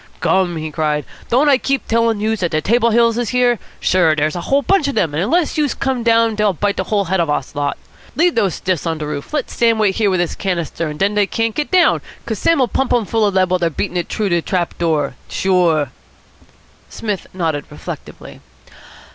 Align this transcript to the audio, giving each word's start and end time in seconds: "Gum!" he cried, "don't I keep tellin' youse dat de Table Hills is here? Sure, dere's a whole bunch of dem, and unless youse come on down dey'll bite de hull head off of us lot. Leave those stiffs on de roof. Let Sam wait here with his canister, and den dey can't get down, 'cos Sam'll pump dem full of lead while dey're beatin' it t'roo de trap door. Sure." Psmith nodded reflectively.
"Gum!" 0.19 0.55
he 0.55 0.71
cried, 0.71 1.05
"don't 1.29 1.47
I 1.47 1.59
keep 1.59 1.87
tellin' 1.87 2.19
youse 2.19 2.39
dat 2.39 2.49
de 2.49 2.59
Table 2.59 2.89
Hills 2.89 3.19
is 3.19 3.29
here? 3.29 3.59
Sure, 3.79 4.15
dere's 4.15 4.35
a 4.35 4.41
whole 4.41 4.63
bunch 4.63 4.87
of 4.87 4.95
dem, 4.95 5.13
and 5.13 5.21
unless 5.21 5.59
youse 5.59 5.75
come 5.75 5.97
on 5.97 6.03
down 6.03 6.33
dey'll 6.33 6.53
bite 6.53 6.77
de 6.77 6.85
hull 6.85 7.05
head 7.05 7.19
off 7.19 7.29
of 7.29 7.35
us 7.35 7.53
lot. 7.53 7.77
Leave 8.15 8.33
those 8.33 8.55
stiffs 8.55 8.87
on 8.87 8.97
de 8.97 9.05
roof. 9.05 9.31
Let 9.31 9.51
Sam 9.51 9.77
wait 9.77 9.97
here 9.97 10.09
with 10.09 10.19
his 10.19 10.33
canister, 10.33 10.87
and 10.87 10.97
den 10.97 11.13
dey 11.13 11.27
can't 11.27 11.53
get 11.53 11.69
down, 11.69 12.01
'cos 12.25 12.39
Sam'll 12.39 12.67
pump 12.67 12.89
dem 12.89 13.05
full 13.05 13.27
of 13.27 13.35
lead 13.35 13.51
while 13.51 13.59
dey're 13.59 13.69
beatin' 13.69 13.95
it 13.95 14.09
t'roo 14.09 14.27
de 14.27 14.41
trap 14.41 14.75
door. 14.79 15.13
Sure." 15.29 15.91
Psmith 16.89 17.27
nodded 17.31 17.65
reflectively. 17.69 18.39